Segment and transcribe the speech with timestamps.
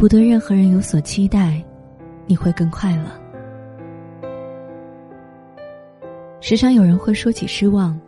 [0.00, 1.62] 不对任何人有所期待，
[2.26, 3.04] 你会更快乐。
[6.40, 8.00] 时常有人会说起失望，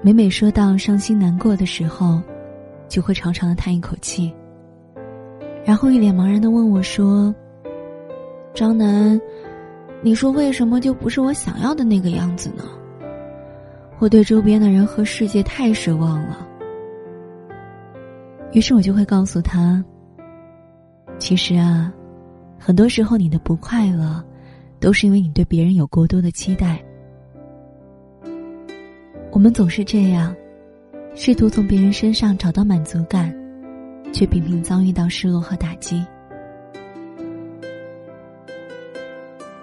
[0.00, 2.22] 每每说到伤心难过的时候，
[2.88, 4.34] 就会长长的叹一口气，
[5.62, 7.34] 然后一脸茫然的问我说
[8.56, 9.20] ：“张楠，
[10.00, 12.64] 你说为什么就不是我想要的那个样子呢？
[13.98, 16.48] 我对周边的人和世界太失望了。”
[18.52, 19.84] 于是我就会告诉他
[21.18, 21.92] ：“其实啊，
[22.58, 24.24] 很多时候你的不快乐，
[24.80, 26.82] 都是因为你对别人有过多的期待。”
[29.30, 30.34] 我们总是这样，
[31.14, 33.34] 试图从别人身上找到满足感，
[34.12, 36.04] 却频频遭遇到失落和打击。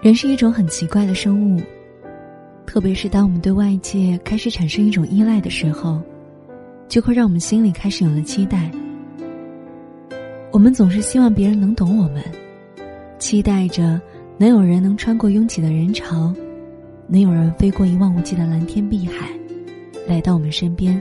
[0.02, 1.62] 人是一种很奇怪的生物，
[2.68, 6.00] 特别是当我们对外界开始产生一种依赖的时候，
[6.88, 8.70] 就会让我们心里开始有了期待。
[10.56, 12.24] 我们总是希望别人能懂我们，
[13.20, 14.00] 期待着
[14.38, 16.34] 能有人能穿过拥挤的人潮，
[17.08, 19.28] 能有人飞过一望无际的蓝天碧海。
[20.08, 21.00] 来到我们身边，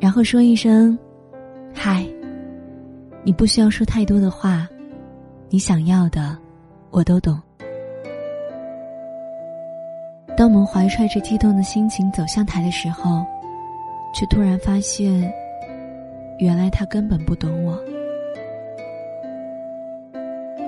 [0.00, 0.98] 然后说一声
[1.72, 2.04] “嗨”，
[3.22, 4.68] 你不需要说太多的话，
[5.48, 6.36] 你想要的，
[6.90, 7.40] 我都懂。
[10.36, 13.24] 当我们怀揣着激动的心情走向台的时候，
[14.12, 15.32] 却突然发现，
[16.40, 17.78] 原来他根本不懂我。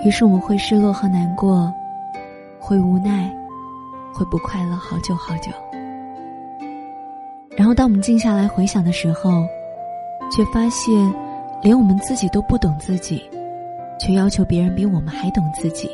[0.07, 1.75] 于是我们会失落和难过，
[2.61, 3.29] 会无奈，
[4.15, 5.51] 会不快乐好久好久。
[7.57, 9.45] 然后，当我们静下来回想的时候，
[10.31, 11.13] 却发现，
[11.61, 13.29] 连我们自己都不懂自己，
[13.98, 15.91] 却要求别人比我们还懂自己，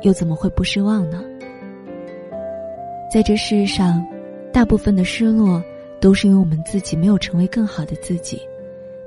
[0.00, 1.22] 又怎么会不失望呢？
[3.08, 4.04] 在这世上，
[4.52, 5.62] 大部分的失落，
[6.00, 8.42] 都是因为我们自己没有成为更好的自己，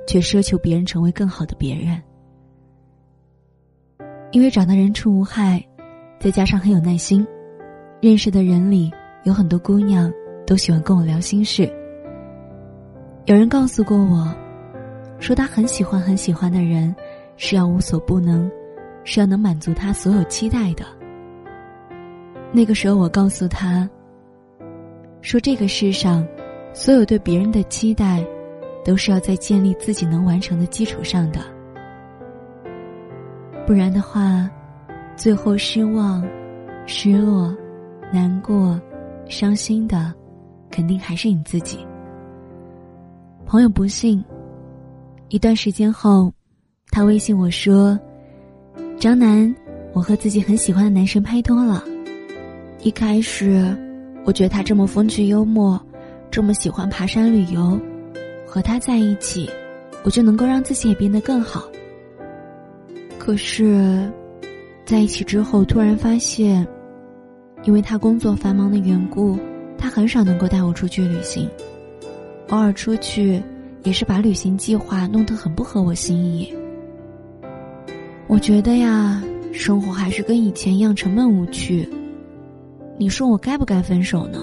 [0.07, 2.02] 却奢求别人成为更好的别人。
[4.31, 5.63] 因为长得人畜无害，
[6.19, 7.25] 再加上很有耐心，
[8.02, 8.91] 认识的人里
[9.24, 10.12] 有很多姑娘。
[10.47, 11.68] 都喜欢跟我聊心事。
[13.25, 14.31] 有人告诉过我，
[15.18, 16.96] 说他很喜欢很喜欢的人，
[17.36, 18.47] 是要无所不能，
[19.03, 20.86] 是要能满足他所有期待的。
[22.52, 23.90] 那个时候，我告诉他，
[25.22, 26.24] 说这个世上，
[26.74, 28.24] 所有对别人的期待，
[28.84, 31.40] 都是要在建立自己能完成的基础上的。
[33.65, 34.49] 不然的话，
[35.15, 36.23] 最后失望、
[36.85, 37.55] 失落、
[38.13, 38.79] 难过、
[39.27, 40.13] 伤心的。
[40.71, 41.77] 肯定还是你自己。
[43.45, 44.21] 朋友不信，
[45.29, 46.33] 一段时间后，
[46.91, 47.97] 他微信我说
[48.99, 49.55] ：“张楠，
[49.93, 51.81] 我和自己很喜欢的男神拍拖了。
[52.81, 53.73] 一开始，
[54.25, 55.81] 我觉得他这么风趣幽默，
[56.29, 57.79] 这么喜欢爬山旅游，
[58.45, 59.49] 和他在一起，
[60.03, 61.63] 我就能够让自己也变得更好。
[63.25, 64.08] 可是，
[64.86, 66.63] 在一起之后，突然发现，
[67.63, 69.36] 因为他工作繁忙的缘故。”
[69.80, 71.50] 他很少能够带我出去旅行，
[72.50, 73.41] 偶尔出去，
[73.81, 76.53] 也是把旅行计划弄得很不合我心意。
[78.28, 81.90] 我觉得呀，生活还是跟以前一样沉闷无趣。
[82.96, 84.40] 你说我该不该分手呢？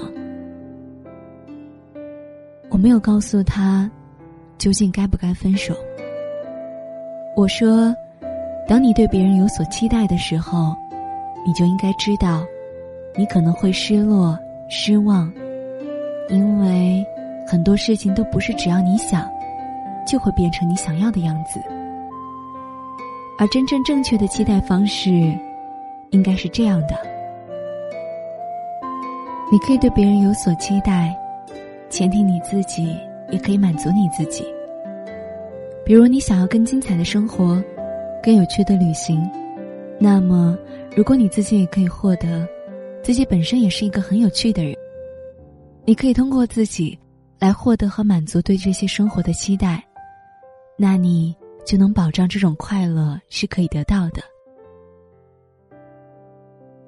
[2.68, 3.88] 我没有告诉他，
[4.58, 5.72] 究竟该不该分手。
[7.36, 7.94] 我说，
[8.66, 10.74] 当你对别人有所期待的时候，
[11.44, 12.42] 你就应该知道，
[13.16, 14.38] 你可能会失落。
[14.74, 15.30] 失望，
[16.30, 17.04] 因为
[17.46, 19.30] 很多事情都不是只要你想，
[20.06, 21.60] 就会变成你想要的样子。
[23.38, 25.10] 而真正正确的期待方式，
[26.08, 26.96] 应该是这样的：
[29.50, 31.14] 你可以对别人有所期待，
[31.90, 32.96] 前提你自己
[33.30, 34.42] 也可以满足你自己。
[35.84, 37.62] 比如你想要更精彩的生活，
[38.22, 39.20] 更有趣的旅行，
[39.98, 40.56] 那么
[40.96, 42.46] 如果你自己也可以获得。
[43.02, 44.76] 自己本身也是一个很有趣的人，
[45.84, 46.96] 你可以通过自己
[47.40, 49.82] 来获得和满足对这些生活的期待，
[50.76, 51.34] 那你
[51.66, 54.22] 就能保障这种快乐是可以得到的。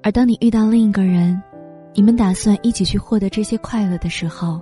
[0.01, 1.43] 而当你遇到另一个人，
[1.93, 4.61] 你们打算一起去获得这些快乐的时候，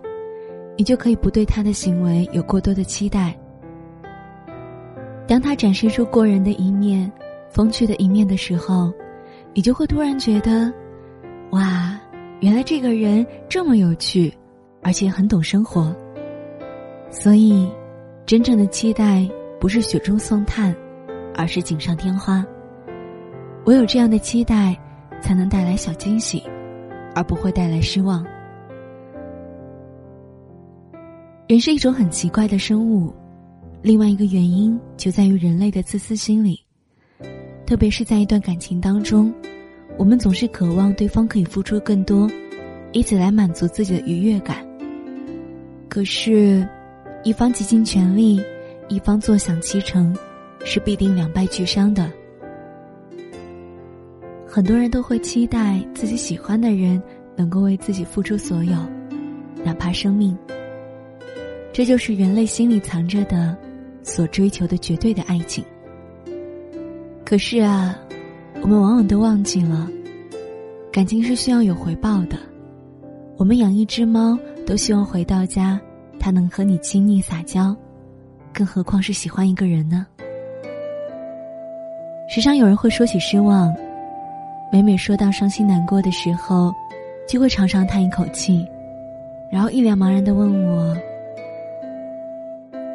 [0.75, 3.39] 你就可以不对他的行为有过多的期待。
[5.27, 7.11] 当他展示出过人的一面、
[7.49, 8.91] 风趣的一面的时候，
[9.53, 10.71] 你就会突然觉得。
[11.51, 11.99] 哇，
[12.39, 14.33] 原来这个人这么有趣，
[14.81, 15.95] 而且很懂生活。
[17.11, 17.69] 所以，
[18.25, 19.29] 真正的期待
[19.59, 20.75] 不是雪中送炭，
[21.35, 22.43] 而是锦上添花。
[23.65, 24.75] 唯有这样的期待，
[25.21, 26.41] 才能带来小惊喜，
[27.13, 28.25] 而不会带来失望。
[31.47, 33.13] 人是一种很奇怪的生物，
[33.83, 36.57] 另外一个原因就在于人类的自私心理，
[37.65, 39.31] 特别是在一段感情当中，
[39.97, 42.31] 我们总是渴望对方可以付出更多，
[42.93, 44.65] 以此来满足自己的愉悦感。
[45.89, 46.65] 可是，
[47.25, 48.41] 一方竭尽全力，
[48.87, 50.15] 一方坐享其成，
[50.63, 52.09] 是必定两败俱伤的。
[54.47, 57.03] 很多人都会期待自己喜欢的人
[57.35, 58.77] 能够为自己付出所有，
[59.61, 60.37] 哪怕生命。
[61.73, 63.57] 这就是人类心里藏着的。
[64.03, 65.63] 所追求的绝对的爱情。
[67.25, 67.97] 可是啊，
[68.61, 69.89] 我们往往都忘记了，
[70.91, 72.37] 感情是需要有回报的。
[73.37, 75.79] 我们养一只猫，都希望回到家，
[76.19, 77.75] 它能和你亲昵撒娇，
[78.53, 80.05] 更何况是喜欢一个人呢？
[82.29, 83.73] 时常有人会说起失望，
[84.71, 86.71] 每每说到伤心难过的时候，
[87.27, 88.65] 就会长长叹一口气，
[89.51, 90.95] 然后一脸茫然的问我。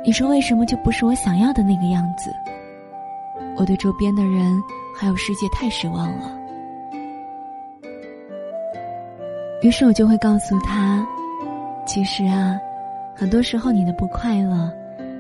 [0.05, 2.35] 你说为什么就不是我想要的那个样子？
[3.57, 4.63] 我对周边的人
[4.97, 6.35] 还有世界太失望了。
[9.61, 11.05] 于是我就会告诉他，
[11.85, 12.57] 其实啊，
[13.15, 14.73] 很多时候你的不快乐，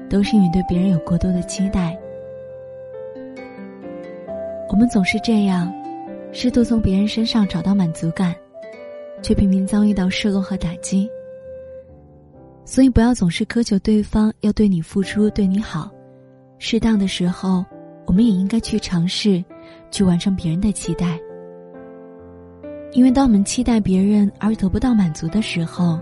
[0.08, 1.96] 都是因为对别人有过多的期待。
[4.70, 5.72] 我们总是这样，
[6.32, 8.34] 试图从别人身上找到满足感，
[9.20, 11.10] 却频频遭遇到失落和打击。
[12.68, 15.90] 所以，不要总是苛求对方要对你付出、对你好。
[16.58, 17.64] 适当的时候，
[18.04, 19.42] 我们也应该去尝试，
[19.90, 21.18] 去完成别人的期待。
[22.92, 25.98] 因为当我们期待别人而得不到满足的时候，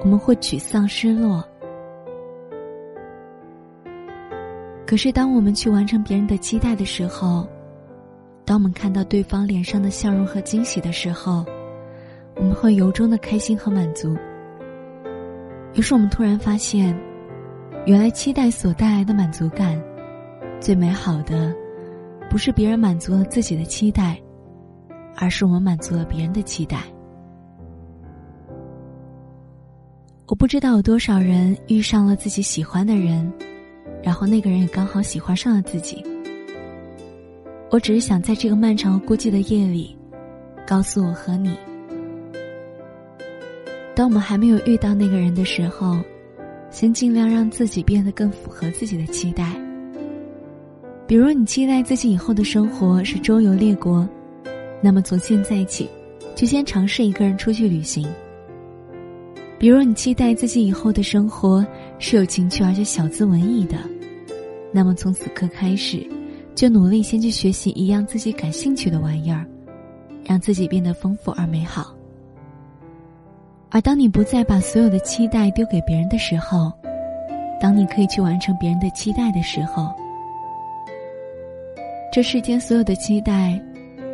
[0.00, 1.44] 我们会沮丧、失落。
[4.86, 7.46] 可是，当我们去完成别人的期待的时候，
[8.46, 11.44] 当我们看到对方脸上的笑容和惊喜的时候，
[12.36, 14.16] 我们会由衷的开心和满足。
[15.74, 16.96] 于是我们突然发现，
[17.84, 19.80] 原来期待所带来的满足感，
[20.60, 21.52] 最美好的，
[22.30, 24.16] 不是别人满足了自己的期待，
[25.16, 26.78] 而是我们满足了别人的期待。
[30.26, 33.30] 我不知道有多少人遇上了自己喜欢的人，
[34.02, 36.02] 然后那个人也刚好喜欢上了自己。
[37.70, 39.98] 我只是想在这个漫长孤寂的夜里，
[40.64, 41.58] 告诉我和你。
[43.94, 45.98] 当我们还没有遇到那个人的时候，
[46.68, 49.54] 先尽量让自己变得更符合自己的期待。
[51.06, 54.08] 比如，你期待自己以后的生活是周游列国，
[54.80, 55.88] 那么从现在起，
[56.34, 58.08] 就先尝试一个人出去旅行。
[59.58, 61.64] 比如，你期待自己以后的生活
[62.00, 63.78] 是有情趣而且小资文艺的，
[64.72, 66.04] 那么从此刻开始，
[66.54, 69.46] 就努力先去学习一样自己感兴趣的玩意儿，
[70.24, 71.93] 让自己变得丰富而美好。
[73.70, 76.72] 而当你不再把所有的期待丢给别人的时候，
[77.60, 79.92] 当你可以去完成别人的期待的时候，
[82.12, 83.60] 这世间所有的期待，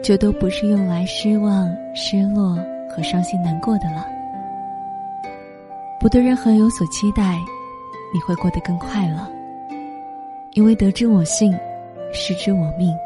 [0.02, 2.58] 就都不是用来失望、失落
[2.88, 4.06] 和伤心难过的了。
[6.00, 7.38] 不对任何人有所期待，
[8.14, 9.30] 你会过得更快乐。
[10.54, 11.54] 因为得之我幸，
[12.12, 12.96] 失之我命。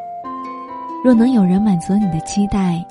[1.04, 2.82] 若能有人满足你的期待，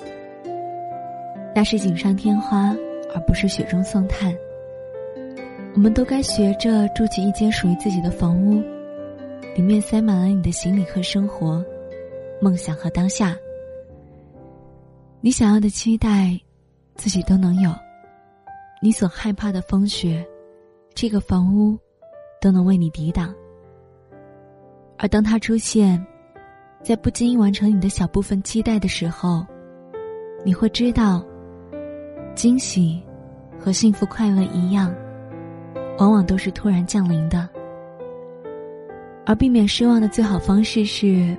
[1.56, 2.76] 那是锦上添花。
[3.14, 4.36] 而不是雪中送炭。
[5.76, 8.62] 我们都该学着住起一间属于自己的房屋，
[9.56, 11.66] 里面塞满了你的行李和生活、
[12.42, 13.36] 梦想和当下。
[15.20, 16.40] 你想要的期待，
[16.96, 17.72] 自己都能有；
[18.82, 20.24] 你所害怕的风雪，
[20.94, 21.78] 这个房屋
[22.40, 23.34] 都能为你抵挡。
[24.98, 26.06] 而当它出现，
[26.84, 29.44] 在不经意完成你的小部分期待的时候，
[30.46, 31.26] 你会知道。
[32.36, 33.02] 惊喜
[33.60, 34.94] 和幸福快乐一样，
[35.98, 37.48] 往往都是突然降临的。
[39.26, 41.36] 而避免失望的最好方式是，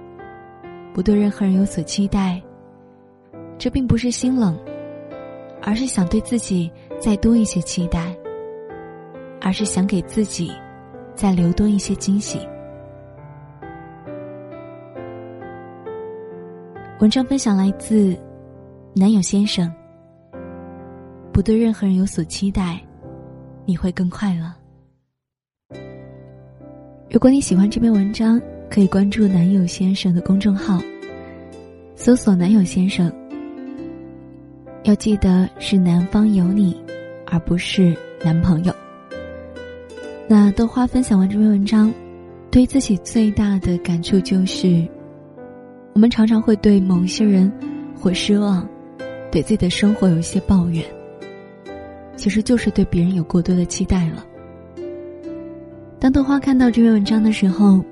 [0.93, 2.41] 不对任何人有所期待。
[3.59, 4.59] 这并不是心冷，
[5.61, 8.17] 而是想对自己再多一些期待，
[9.41, 10.51] 而是想给自己
[11.15, 12.39] 再留多一些惊喜。
[17.01, 18.17] 文章分享来自
[18.95, 19.71] 男友先生。
[21.35, 22.81] 不对任何人有所期待，
[23.67, 24.55] 你会更快乐。
[27.11, 30.81] 如果你喜欢这篇文章，可以关注男友先生的公众号，
[31.97, 33.13] 搜索“男友先生”。
[34.85, 36.81] 要记得是南方有你，
[37.27, 38.73] 而不是男朋友。
[40.29, 41.93] 那豆花分享完这篇文章，
[42.49, 44.87] 对自己最大的感触就是，
[45.95, 47.53] 我们常常会对某些人
[48.01, 48.65] 会失望，
[49.33, 50.85] 对自己的生活有一些抱怨。
[52.17, 54.25] 其实就是对别人有过多的期待了。
[55.99, 57.83] 当豆花看到这篇文章的时候，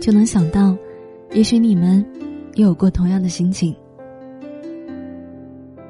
[0.00, 0.76] 就能想到，
[1.32, 2.04] 也许你们
[2.54, 3.74] 也有过同样的心情。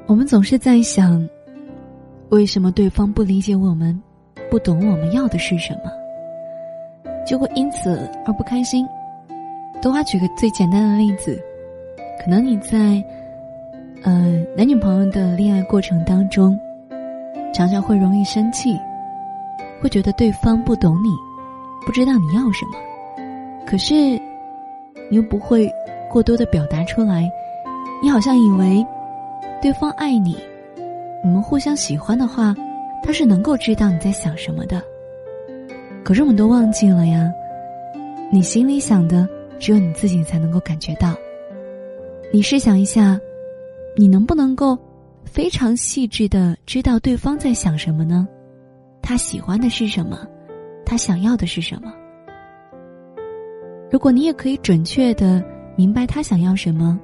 [0.05, 1.25] 我们总是在想，
[2.29, 3.97] 为什么对方不理解我们，
[4.49, 5.89] 不懂我们要的是什么，
[7.25, 8.85] 就会因此而不开心。
[9.81, 11.41] 豆花举个最简单的例子，
[12.21, 13.01] 可能你在，
[14.03, 16.59] 呃，男女朋友的恋爱过程当中，
[17.53, 18.79] 常常会容易生气，
[19.81, 21.09] 会觉得对方不懂你。
[21.85, 22.77] 不知道你要什么，
[23.65, 23.93] 可是
[25.09, 25.69] 你又不会
[26.09, 27.29] 过多的表达出来。
[28.03, 28.85] 你好像以为
[29.61, 30.37] 对方爱你，
[31.23, 32.55] 你们互相喜欢的话，
[33.03, 34.81] 他是能够知道你在想什么的。
[36.03, 37.31] 可是我们都忘记了呀，
[38.31, 39.27] 你心里想的
[39.59, 41.15] 只有你自己才能够感觉到。
[42.31, 43.19] 你试想一下，
[43.95, 44.77] 你能不能够
[45.25, 48.27] 非常细致的知道对方在想什么呢？
[49.01, 50.27] 他喜欢的是什么？
[50.85, 51.93] 他想要的是什么？
[53.89, 55.43] 如果你也可以准确的
[55.75, 56.99] 明白他想要什么，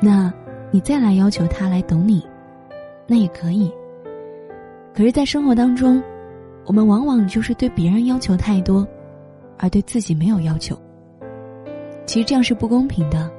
[0.00, 0.32] 那
[0.70, 2.26] 你再来要求他来懂你，
[3.06, 3.70] 那也可以。
[4.94, 6.02] 可是，在生活当中，
[6.66, 8.86] 我们往往就是对别人要求太多，
[9.58, 10.76] 而对自己没有要求。
[12.04, 13.30] 其实这样是不公平的，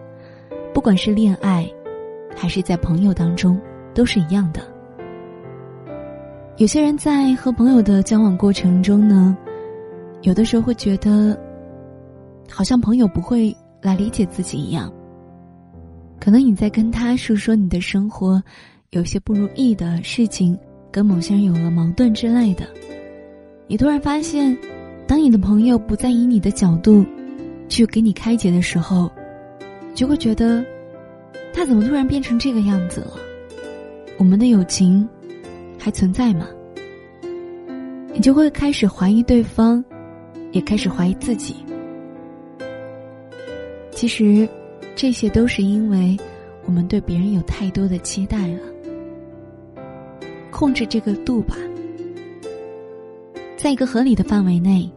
[0.73, 1.69] 不管是恋爱，
[2.35, 3.59] 还是在朋友当中，
[3.99, 4.61] 都是一样的。
[6.55, 9.37] 有些人在和朋友的交往过程中呢。
[10.21, 11.37] 有的时候会觉得，
[12.49, 14.91] 好像朋友不会来理解自己一样。
[16.19, 18.41] 可能你在跟他诉说你的生活，
[18.91, 20.57] 有些不如意的事情，
[20.91, 22.65] 跟某些人有了矛盾之类的，
[23.67, 24.57] 你突然发现，
[25.07, 27.05] 当你的朋友不再以你的角度
[27.69, 29.09] 去给你开解的时候，
[29.93, 30.63] 就会觉得，
[31.53, 33.13] 他怎么突然变成这个样子了？
[34.19, 35.07] 我们的友情
[35.79, 36.45] 还存在吗？
[38.13, 39.83] 你就会开始怀疑对方。
[40.51, 41.57] 也开始怀疑自己。
[43.91, 44.49] 其实，
[44.95, 46.17] 这些都是因为
[46.65, 48.59] 我们对别人有太多的期待了。
[50.49, 51.55] 控制这个度吧，
[53.55, 54.91] 在一个合理的范围内，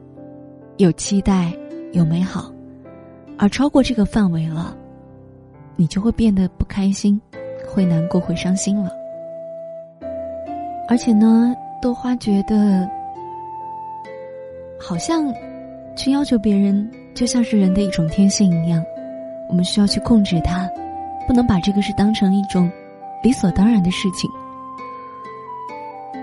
[0.79, 1.53] 有期待，
[1.93, 2.51] 有美好，
[3.37, 4.75] 而超过这个范围了，
[5.77, 7.21] 你就会变得不开心，
[7.69, 8.91] 会难过，会伤心了。
[10.89, 12.89] 而且呢，豆花觉得。
[14.85, 15.33] 好像，
[15.95, 18.85] 去要求别人，就像是人的一种天性一样，
[19.49, 20.69] 我们需要去控制它，
[21.25, 22.69] 不能把这个事当成一种
[23.23, 24.29] 理所当然的事情。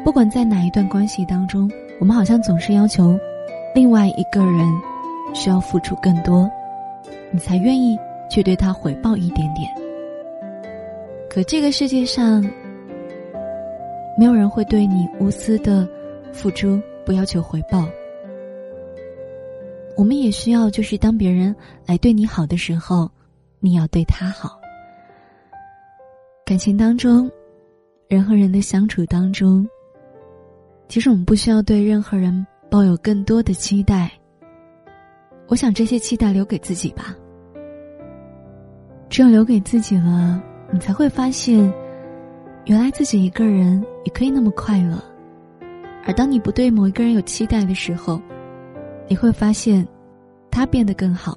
[0.04, 3.18] 不管在哪一段关系当中，我们好像总是要求
[3.74, 4.70] 另外一个人
[5.34, 6.50] 需要付出更多，
[7.32, 7.98] 你才愿意
[8.30, 9.72] 去对他回报一点点。
[11.30, 12.44] 可这个世界上，
[14.20, 15.88] 没有人会对你无私的
[16.34, 17.88] 付出，不要求回报。
[19.96, 23.10] 我们也需要，就是当别人来对你好的时候，
[23.62, 24.60] 你要对他好。
[26.46, 27.32] 感情当中，
[28.10, 29.66] 人和人的相处当中，
[30.90, 34.12] 其实我们不需要对任何人抱有更多的期待。
[35.48, 37.16] 我想这些期待留给自己吧。
[39.10, 41.74] 只有留给自己了，你才会发现，
[42.70, 45.04] 原来自己一个人也可以那么快乐。
[46.06, 48.22] 而当你不对某一个人有期待的时候，
[49.08, 49.84] 你会发现，
[50.52, 51.36] 他变得更好，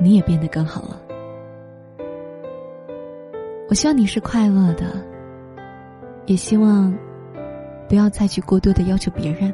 [0.00, 0.98] 你也变得更好了。
[3.68, 4.94] 我希望你是快乐的，
[6.24, 6.90] 也希望
[7.86, 9.52] 不要再去过多的要求别人，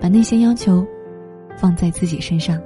[0.00, 0.86] 把那些要求
[1.56, 2.62] 放在自己身上。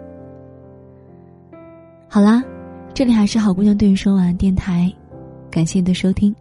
[2.07, 2.45] 好啦，
[2.93, 4.93] 这里还是好姑娘对你说晚安电台，
[5.51, 6.37] 感谢你的收听。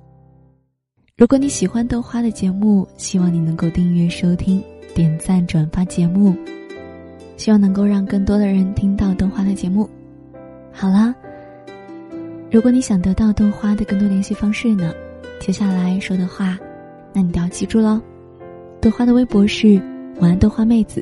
[1.17, 4.61] 如果你喜欢豆花的节目，希望你能够订阅收听、
[4.93, 6.35] 点赞、转发节目。
[7.37, 9.89] 希望能够让更多的人听到豆花的节目。
[10.73, 11.15] 好啦，
[12.51, 14.93] 如果你想得到豆花的更多联系方式呢，
[15.39, 16.59] 接下来说的话，
[17.13, 18.01] 那你都要记住喽。
[18.81, 19.81] 豆花的微博是
[20.19, 21.01] 晚安豆花妹子，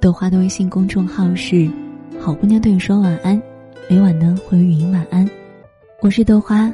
[0.00, 1.70] 豆花的微信公众号是
[2.18, 3.38] 好姑娘对你说晚安，
[3.86, 5.28] 每晚呢会有语音晚安。
[6.00, 6.72] 我是豆花，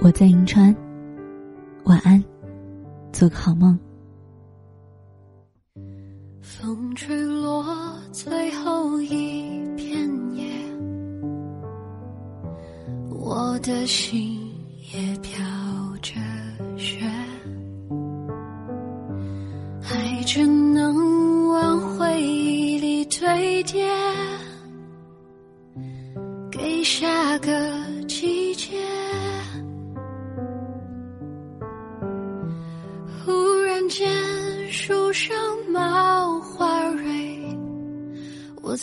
[0.00, 0.74] 我在银川，
[1.84, 2.22] 晚安，
[3.12, 3.78] 做个好梦。
[6.40, 7.62] 风吹落
[8.10, 9.42] 最后一
[9.76, 10.50] 片叶，
[13.10, 14.40] 我的心
[14.94, 15.44] 也飘
[16.00, 16.14] 着
[16.78, 16.98] 雪，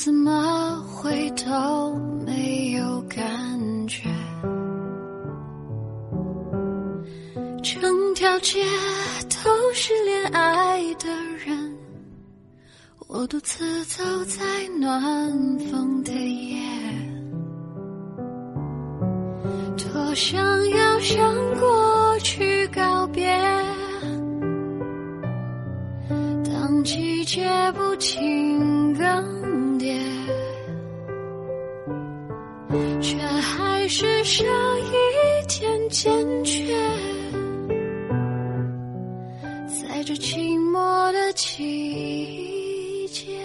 [0.04, 3.20] 怎么会都没有感
[3.88, 4.10] 觉？
[7.62, 8.64] 整条街
[9.30, 11.08] 都是恋爱的
[11.46, 11.78] 人，
[13.10, 14.44] 我独自走在
[14.80, 15.00] 暖
[15.70, 16.60] 风的夜，
[19.78, 20.42] 多想
[20.72, 23.40] 要向过去告别。
[26.44, 28.51] 当季节不停
[33.94, 34.46] 是少
[34.78, 36.74] 一点坚决。
[39.68, 43.38] 在这寂寞的季节，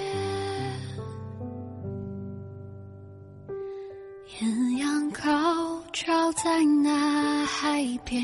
[4.41, 8.23] 艳阳高照在那海边，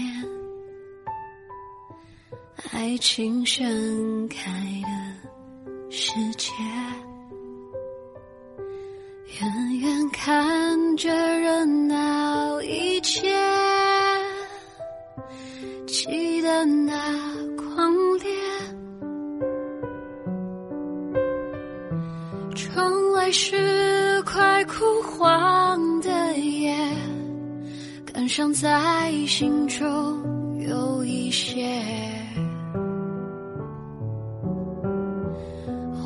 [2.71, 4.49] 爱情盛开
[4.83, 6.53] 的世界。
[10.25, 11.11] 看着
[11.41, 13.29] 热闹一切，
[15.89, 16.95] 记得那。
[17.57, 18.31] 狂烈，
[22.55, 26.73] 窗外是快枯黄的叶，
[28.07, 31.67] 感伤在心中有一些。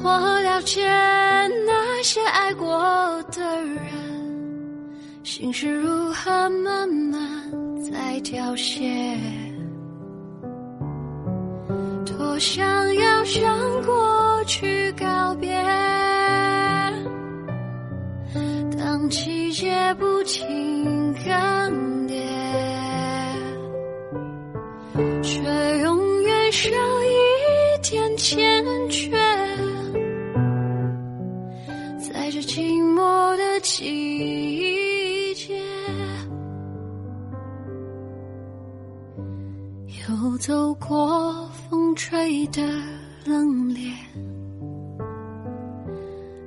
[0.03, 0.89] 我了解
[1.99, 2.79] 那些爱过
[3.33, 3.81] 的人，
[5.25, 7.19] 心是如何慢慢
[7.91, 9.19] 在凋谢。
[12.05, 15.51] 多想要向过去告别，
[18.79, 21.96] 当季节不停更
[40.47, 41.51] 走过。
[41.69, 42.63] 风吹的
[43.25, 43.91] 冷冽，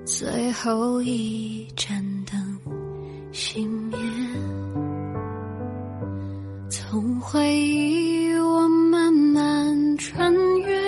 [0.05, 2.57] 最后一盏灯
[3.33, 3.97] 熄灭。
[6.69, 10.81] 从回忆我慢慢穿越，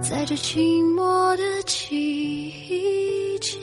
[0.00, 3.58] 在这寂寞的季节，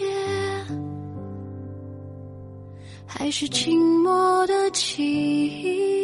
[3.06, 3.70] 还是寂
[4.02, 6.01] 寞的季节